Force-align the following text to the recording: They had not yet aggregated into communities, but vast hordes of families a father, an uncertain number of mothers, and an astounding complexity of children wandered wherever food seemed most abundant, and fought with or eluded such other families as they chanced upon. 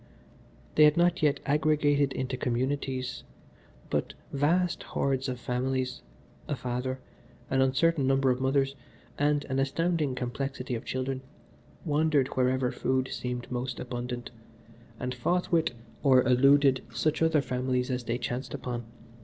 They 0.73 0.85
had 0.85 0.97
not 0.97 1.21
yet 1.21 1.39
aggregated 1.45 2.11
into 2.13 2.35
communities, 2.35 3.23
but 3.91 4.15
vast 4.33 4.81
hordes 4.81 5.29
of 5.29 5.39
families 5.39 6.01
a 6.47 6.55
father, 6.55 6.97
an 7.51 7.61
uncertain 7.61 8.07
number 8.07 8.31
of 8.31 8.41
mothers, 8.41 8.73
and 9.19 9.45
an 9.45 9.59
astounding 9.59 10.15
complexity 10.15 10.73
of 10.73 10.85
children 10.85 11.21
wandered 11.85 12.29
wherever 12.29 12.71
food 12.71 13.09
seemed 13.11 13.51
most 13.51 13.79
abundant, 13.79 14.31
and 14.99 15.13
fought 15.13 15.51
with 15.51 15.69
or 16.01 16.23
eluded 16.23 16.83
such 16.91 17.21
other 17.21 17.39
families 17.43 17.91
as 17.91 18.05
they 18.05 18.17
chanced 18.17 18.55
upon. 18.55 18.85